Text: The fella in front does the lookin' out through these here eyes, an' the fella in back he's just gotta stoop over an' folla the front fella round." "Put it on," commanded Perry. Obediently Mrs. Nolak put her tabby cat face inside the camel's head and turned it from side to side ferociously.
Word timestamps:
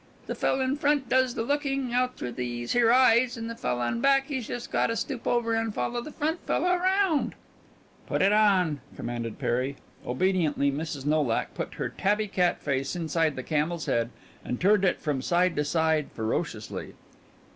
The 0.25 0.33
fella 0.33 0.63
in 0.63 0.77
front 0.77 1.09
does 1.09 1.35
the 1.35 1.43
lookin' 1.43 1.93
out 1.93 2.17
through 2.17 2.31
these 2.31 2.71
here 2.73 2.91
eyes, 2.91 3.37
an' 3.37 3.45
the 3.45 3.55
fella 3.55 3.87
in 3.89 4.01
back 4.01 4.29
he's 4.29 4.47
just 4.47 4.71
gotta 4.71 4.95
stoop 4.95 5.27
over 5.27 5.55
an' 5.55 5.71
folla 5.71 6.01
the 6.03 6.11
front 6.11 6.39
fella 6.47 6.75
round." 6.79 7.35
"Put 8.07 8.23
it 8.23 8.33
on," 8.33 8.81
commanded 8.95 9.37
Perry. 9.37 9.75
Obediently 10.03 10.71
Mrs. 10.71 11.05
Nolak 11.05 11.53
put 11.53 11.75
her 11.75 11.89
tabby 11.89 12.27
cat 12.27 12.59
face 12.63 12.95
inside 12.95 13.35
the 13.35 13.43
camel's 13.43 13.85
head 13.85 14.09
and 14.43 14.59
turned 14.59 14.85
it 14.85 14.99
from 14.99 15.21
side 15.21 15.55
to 15.57 15.63
side 15.63 16.09
ferociously. 16.15 16.95